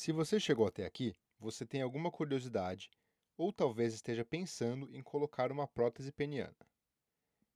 [0.00, 2.88] Se você chegou até aqui, você tem alguma curiosidade
[3.36, 6.54] ou talvez esteja pensando em colocar uma prótese peniana.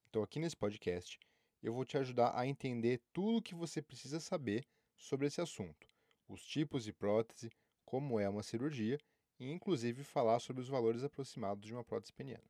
[0.08, 1.20] Então, aqui nesse podcast,
[1.62, 4.66] eu vou te ajudar a entender tudo o que você precisa saber
[4.96, 5.86] sobre esse assunto,
[6.28, 7.48] os tipos de prótese,
[7.84, 8.98] como é uma cirurgia
[9.38, 12.42] e, inclusive, falar sobre os valores aproximados de uma prótese peniana.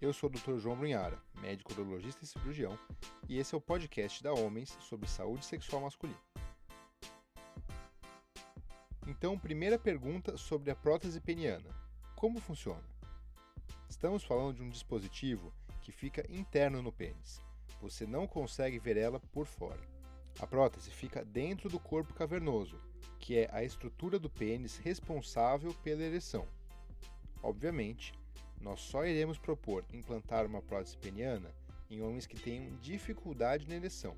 [0.00, 0.58] Eu sou o Dr.
[0.58, 2.78] João Brunhara, médico urologista e cirurgião,
[3.28, 6.20] e esse é o podcast da Homens sobre saúde sexual masculina.
[9.10, 11.68] Então, primeira pergunta sobre a prótese peniana:
[12.14, 12.84] como funciona?
[13.88, 17.42] Estamos falando de um dispositivo que fica interno no pênis.
[17.82, 19.80] Você não consegue ver ela por fora.
[20.38, 22.80] A prótese fica dentro do corpo cavernoso,
[23.18, 26.46] que é a estrutura do pênis responsável pela ereção.
[27.42, 28.14] Obviamente,
[28.60, 31.52] nós só iremos propor implantar uma prótese peniana
[31.90, 34.16] em homens que tenham dificuldade na ereção.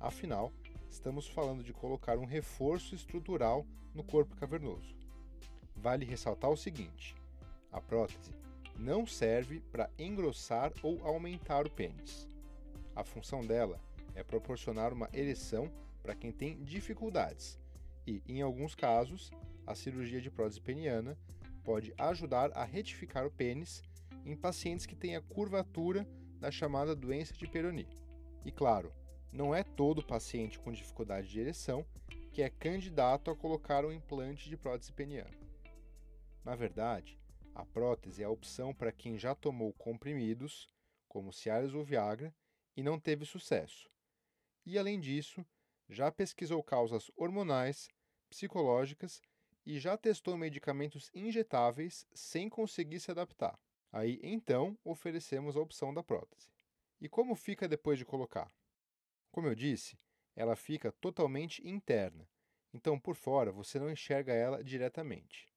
[0.00, 0.54] Afinal,
[0.90, 4.94] estamos falando de colocar um reforço estrutural no corpo cavernoso.
[5.74, 7.14] Vale ressaltar o seguinte:
[7.70, 8.30] a prótese
[8.78, 12.28] não serve para engrossar ou aumentar o pênis.
[12.94, 13.80] A função dela
[14.14, 15.70] é proporcionar uma ereção
[16.02, 17.58] para quem tem dificuldades
[18.06, 19.30] e, em alguns casos,
[19.66, 21.18] a cirurgia de prótese peniana
[21.64, 23.82] pode ajudar a retificar o pênis
[24.24, 26.06] em pacientes que têm a curvatura
[26.38, 27.88] da chamada doença de Peyronie.
[28.44, 28.92] E claro,
[29.36, 31.84] não é todo paciente com dificuldade de ereção
[32.32, 35.30] que é candidato a colocar um implante de prótese peniana.
[36.42, 37.20] Na verdade,
[37.54, 40.70] a prótese é a opção para quem já tomou comprimidos,
[41.06, 42.34] como Cialis ou Viagra,
[42.74, 43.90] e não teve sucesso.
[44.64, 45.44] E além disso,
[45.88, 47.88] já pesquisou causas hormonais,
[48.30, 49.20] psicológicas
[49.66, 53.58] e já testou medicamentos injetáveis sem conseguir se adaptar.
[53.92, 56.50] Aí então oferecemos a opção da prótese.
[57.00, 58.50] E como fica depois de colocar?
[59.30, 59.98] Como eu disse,
[60.34, 62.28] ela fica totalmente interna,
[62.72, 65.52] então por fora você não enxerga ela diretamente.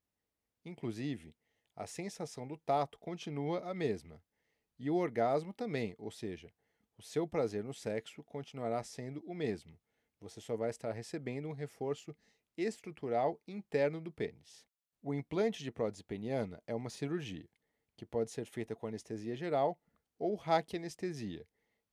[0.65, 1.35] Inclusive,
[1.75, 4.21] a sensação do tato continua a mesma,
[4.77, 6.51] e o orgasmo também, ou seja,
[6.97, 9.79] o seu prazer no sexo continuará sendo o mesmo.
[10.19, 12.15] Você só vai estar recebendo um reforço
[12.57, 14.65] estrutural interno do pênis.
[15.01, 17.47] O implante de prótese peniana é uma cirurgia,
[17.95, 19.79] que pode ser feita com anestesia geral
[20.17, 21.47] ou raquianestesia,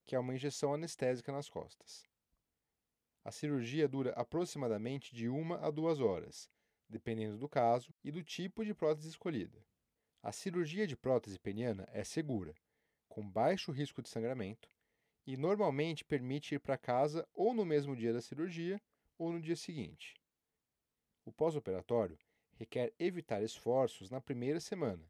[0.06, 2.04] que é uma injeção anestésica nas costas.
[3.24, 6.48] A cirurgia dura aproximadamente de uma a duas horas,
[6.88, 9.66] dependendo do caso e do tipo de prótese escolhida.
[10.22, 12.54] A cirurgia de prótese peniana é segura,
[13.08, 14.70] com baixo risco de sangramento
[15.26, 18.80] e normalmente permite ir para casa ou no mesmo dia da cirurgia
[19.18, 20.14] ou no dia seguinte.
[21.24, 22.16] O pós-operatório
[22.54, 25.04] requer evitar esforços na primeira semana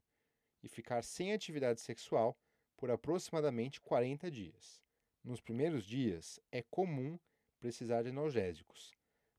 [0.62, 2.36] e ficar sem atividade sexual
[2.76, 4.85] por aproximadamente 40 dias.
[5.26, 7.18] Nos primeiros dias, é comum
[7.58, 8.94] precisar de analgésicos,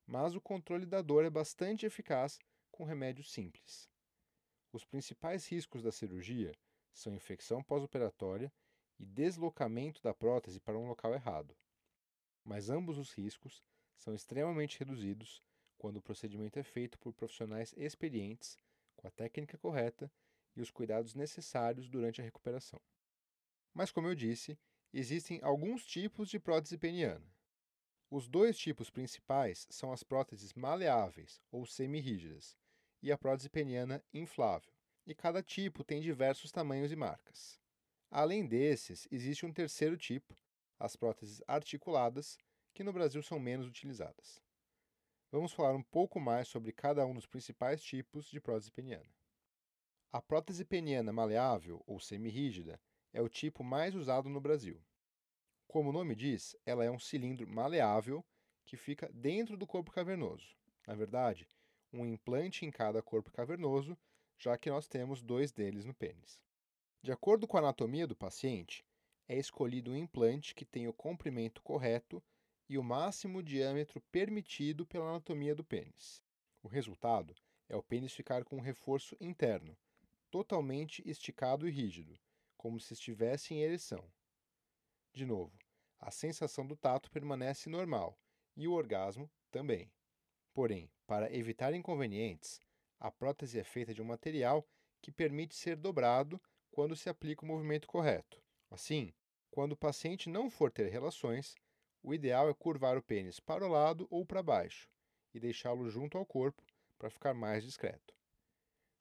[0.06, 2.38] mas o controle da dor é bastante eficaz
[2.70, 3.90] com remédios simples.
[4.74, 6.52] Os principais riscos da cirurgia
[6.92, 8.52] são infecção pós-operatória
[9.00, 11.56] e deslocamento da prótese para um local errado.
[12.44, 13.64] Mas ambos os riscos
[13.96, 15.42] são extremamente reduzidos
[15.78, 18.58] quando o procedimento é feito por profissionais experientes,
[18.98, 20.12] com a técnica correta
[20.54, 22.82] e os cuidados necessários durante a recuperação.
[23.74, 24.60] Mas, como eu disse,
[24.94, 27.26] existem alguns tipos de prótese peniana.
[28.10, 32.58] Os dois tipos principais são as próteses maleáveis ou semirrígidas
[33.02, 34.72] e a prótese peniana inflável,
[35.06, 37.60] e cada tipo tem diversos tamanhos e marcas.
[38.10, 40.36] Além desses, existe um terceiro tipo,
[40.80, 42.38] as próteses articuladas,
[42.74, 44.42] que no Brasil são menos utilizadas
[45.32, 49.10] vamos falar um pouco mais sobre cada um dos principais tipos de prótese peniana.
[50.12, 52.80] A prótese peniana maleável ou semirrígida
[53.18, 54.80] é o tipo mais usado no Brasil.
[55.68, 58.24] Como o nome diz, ela é um cilindro maleável
[58.64, 60.56] que fica dentro do corpo cavernoso.
[60.86, 61.48] Na verdade,
[61.92, 63.98] um implante em cada corpo cavernoso,
[64.38, 66.40] já que nós temos dois deles no pênis.
[67.02, 68.86] De acordo com a anatomia do paciente,
[69.28, 72.24] é escolhido um implante que tenha o comprimento correto
[72.70, 76.22] e o máximo diâmetro permitido pela anatomia do pênis.
[76.62, 77.34] O resultado
[77.68, 79.76] é o pênis ficar com um reforço interno,
[80.30, 82.16] totalmente esticado e rígido,
[82.68, 84.04] como se estivesse em ereção.
[85.14, 85.58] De novo,
[85.98, 88.20] a sensação do tato permanece normal
[88.58, 89.90] e o orgasmo também.
[90.54, 92.60] Porém, para evitar inconvenientes,
[93.00, 94.68] a prótese é feita de um material
[95.02, 98.44] que permite ser dobrado quando se aplica o movimento correto.
[98.70, 99.14] Assim,
[99.50, 101.56] quando o paciente não for ter relações,
[102.04, 104.90] o ideal é curvar o pênis para o lado ou para baixo
[105.34, 106.62] e deixá-lo junto ao corpo
[107.00, 108.14] para ficar mais discreto.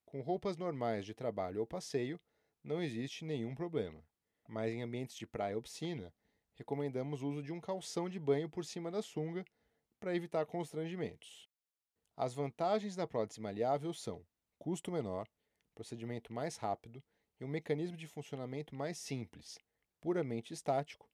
[0.05, 2.21] Com roupas normais de trabalho ou passeio,
[2.67, 4.05] não existe nenhum problema,
[4.49, 6.13] mas em ambientes de praia ou piscina,
[6.57, 9.45] recomendamos o uso de um calção de banho por cima da sunga
[10.01, 11.49] para evitar constrangimentos.
[12.17, 14.27] As vantagens da prótese maleável são
[14.59, 15.29] custo menor,
[15.77, 17.01] procedimento mais rápido
[17.39, 19.61] e um mecanismo de funcionamento mais simples,
[20.01, 21.09] puramente estático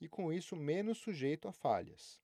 [0.00, 2.20] e com isso menos sujeito a falhas.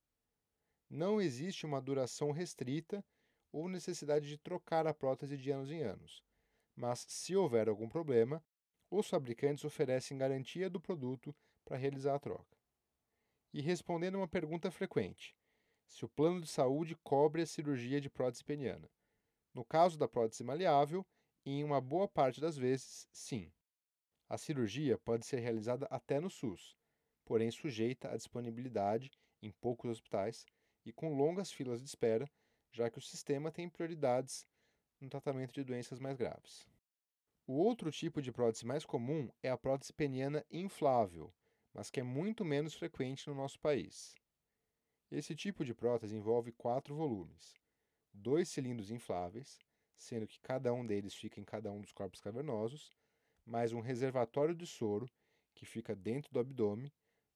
[0.90, 3.04] Não existe uma duração restrita
[3.52, 6.24] ou necessidade de trocar a prótese de anos em anos,
[6.74, 8.42] mas se houver algum problema,
[8.92, 11.34] os fabricantes oferecem garantia do produto
[11.64, 12.58] para realizar a troca.
[13.52, 15.34] E respondendo a uma pergunta frequente:
[15.88, 18.90] se o plano de saúde cobre a cirurgia de prótese peniana.
[19.54, 21.06] No caso da prótese maleável,
[21.44, 23.50] em uma boa parte das vezes, sim.
[24.28, 26.76] A cirurgia pode ser realizada até no SUS,
[27.24, 29.10] porém sujeita à disponibilidade
[29.42, 30.46] em poucos hospitais
[30.84, 32.30] e com longas filas de espera,
[32.70, 34.46] já que o sistema tem prioridades
[35.00, 36.71] no tratamento de doenças mais graves.
[37.44, 41.34] O outro tipo de prótese mais comum é a prótese peniana inflável,
[41.74, 44.14] mas que é muito menos frequente no nosso país.
[45.10, 47.54] Esse tipo de prótese envolve quatro volumes,
[48.12, 49.58] dois cilindros infláveis,
[49.98, 52.92] sendo que cada um deles fica em cada um dos corpos cavernosos,
[53.44, 55.10] mais um reservatório de soro
[55.52, 56.92] que fica dentro do abdômen,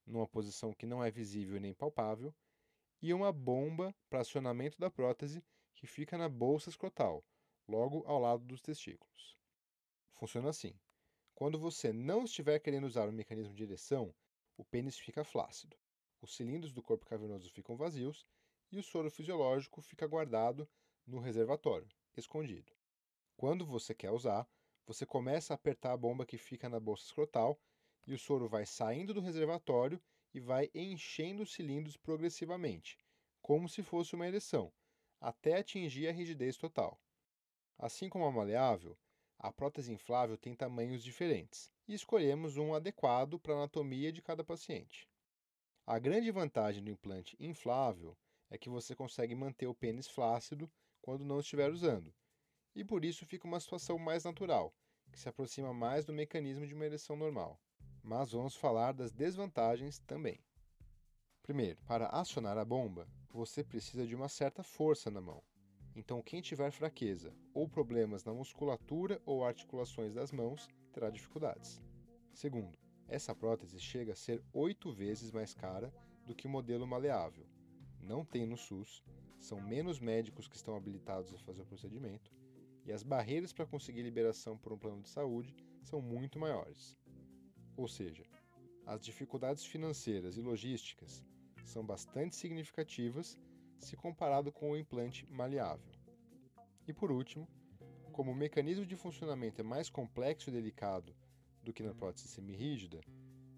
[0.06, 2.32] numa posição que não é visível nem palpável,
[3.02, 5.44] e uma bomba para acionamento da prótese
[5.74, 7.24] que fica na bolsa escrotal,
[7.66, 9.35] logo ao lado dos testículos.
[10.16, 10.74] Funciona assim:
[11.34, 14.14] quando você não estiver querendo usar o mecanismo de ereção,
[14.56, 15.76] o pênis fica flácido,
[16.22, 18.26] os cilindros do corpo cavernoso ficam vazios
[18.72, 20.68] e o soro fisiológico fica guardado
[21.06, 22.72] no reservatório, escondido.
[23.36, 24.48] Quando você quer usar,
[24.86, 27.60] você começa a apertar a bomba que fica na bolsa escrotal
[28.06, 30.02] e o soro vai saindo do reservatório
[30.32, 32.98] e vai enchendo os cilindros progressivamente,
[33.42, 34.72] como se fosse uma ereção,
[35.20, 36.98] até atingir a rigidez total.
[37.78, 38.98] Assim como a maleável,
[39.38, 44.42] a prótese inflável tem tamanhos diferentes e escolhemos um adequado para a anatomia de cada
[44.42, 45.08] paciente.
[45.86, 48.16] A grande vantagem do implante inflável
[48.50, 52.12] é que você consegue manter o pênis flácido quando não estiver usando,
[52.74, 54.74] e por isso fica uma situação mais natural,
[55.12, 57.60] que se aproxima mais do mecanismo de uma ereção normal.
[58.02, 60.40] Mas vamos falar das desvantagens também.
[61.42, 65.42] Primeiro, para acionar a bomba, você precisa de uma certa força na mão.
[65.96, 71.80] Então, quem tiver fraqueza ou problemas na musculatura ou articulações das mãos terá dificuldades.
[72.34, 72.78] Segundo,
[73.08, 75.90] essa prótese chega a ser oito vezes mais cara
[76.26, 77.46] do que o modelo maleável.
[77.98, 79.02] Não tem no SUS,
[79.40, 82.30] são menos médicos que estão habilitados a fazer o procedimento
[82.84, 86.94] e as barreiras para conseguir liberação por um plano de saúde são muito maiores.
[87.74, 88.24] Ou seja,
[88.84, 91.24] as dificuldades financeiras e logísticas
[91.64, 93.38] são bastante significativas
[93.78, 95.92] se comparado com o implante maleável.
[96.86, 97.48] E por último,
[98.12, 101.14] como o mecanismo de funcionamento é mais complexo e delicado
[101.62, 103.00] do que na prótese semirrígida,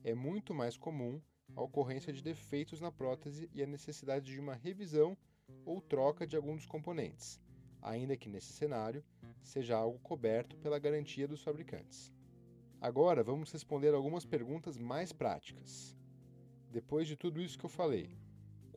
[0.02, 1.20] é muito mais comum
[1.54, 5.16] a ocorrência de defeitos na prótese e a necessidade de uma revisão
[5.64, 7.40] ou troca de algum dos componentes,
[7.80, 9.04] ainda que nesse cenário
[9.42, 12.12] seja algo coberto pela garantia dos fabricantes.
[12.80, 15.96] Agora vamos responder algumas perguntas mais práticas.
[16.70, 18.16] Depois de tudo isso que eu falei,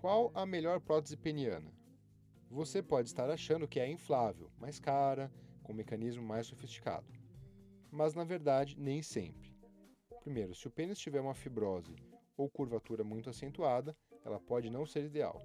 [0.01, 1.71] qual a melhor prótese peniana?
[2.49, 5.31] Você pode estar achando que é inflável, mais cara,
[5.61, 7.05] com um mecanismo mais sofisticado.
[7.91, 9.55] Mas na verdade, nem sempre.
[10.19, 11.95] Primeiro, se o pênis tiver uma fibrose
[12.35, 13.95] ou curvatura muito acentuada,
[14.25, 15.39] ela pode não ser ideal.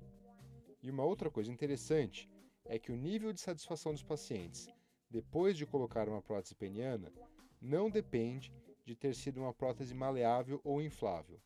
[0.83, 2.27] E uma outra coisa interessante
[2.65, 4.67] é que o nível de satisfação dos pacientes
[5.11, 7.13] depois de colocar uma prótese peniana
[7.61, 8.51] não depende
[8.87, 11.39] de ter sido uma prótese maleável ou inflável,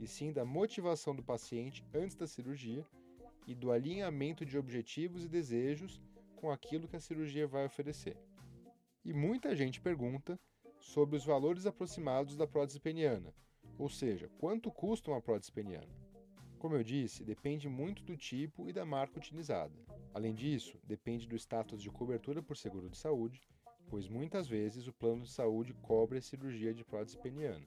[0.00, 2.84] e sim da motivação do paciente antes da cirurgia
[3.46, 6.00] e do alinhamento de objetivos e desejos
[6.36, 8.16] com aquilo que a cirurgia vai oferecer.
[9.04, 10.40] E muita gente pergunta
[10.78, 13.34] sobre os valores aproximados da prótese peniana,
[13.78, 15.94] ou seja, quanto custa uma prótese peniana.
[16.58, 19.74] Como eu disse, depende muito do tipo e da marca utilizada.
[20.14, 23.40] Além disso, depende do status de cobertura por seguro de saúde,
[23.88, 27.66] pois muitas vezes o plano de saúde cobre a cirurgia de prótese peniana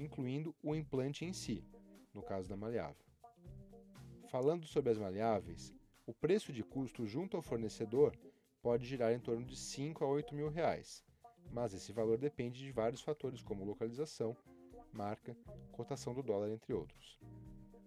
[0.00, 1.64] incluindo o implante em si,
[2.14, 3.04] no caso da maleável.
[4.28, 5.74] Falando sobre as maleáveis,
[6.06, 8.16] o preço de custo junto ao fornecedor
[8.62, 11.04] pode girar em torno de 5 a 8 mil reais,
[11.50, 14.36] mas esse valor depende de vários fatores como localização,
[14.92, 15.36] marca,
[15.72, 17.18] cotação do dólar, entre outros.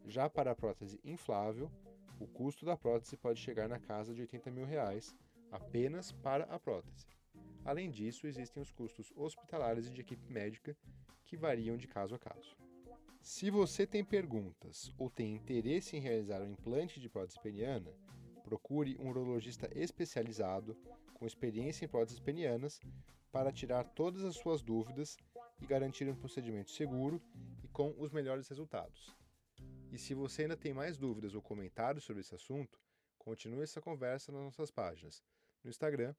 [0.06, 1.72] Já para a prótese inflável,
[2.20, 5.16] o custo da prótese pode chegar na casa de 80 mil reais
[5.52, 7.08] apenas para a prótese.
[7.64, 10.76] Além disso, existem os custos hospitalares e de equipe médica,
[11.24, 12.56] que variam de caso a caso.
[13.22, 17.92] Se você tem perguntas ou tem interesse em realizar um implante de prótese peniana,
[18.44, 20.76] procure um urologista especializado
[21.14, 22.80] com experiência em próteses penianas
[23.32, 25.16] para tirar todas as suas dúvidas
[25.62, 27.22] e garantir um procedimento seguro
[27.64, 29.16] e com os melhores resultados.
[29.92, 32.80] E se você ainda tem mais dúvidas ou comentários sobre esse assunto,
[33.22, 35.24] Continue essa conversa nas nossas páginas,
[35.64, 36.16] no Instagram,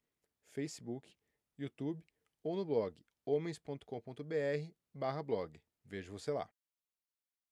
[0.53, 1.15] Facebook,
[1.59, 2.03] YouTube
[2.43, 5.63] ou no blog homens.com.br/blog.
[5.85, 6.51] Vejo você lá.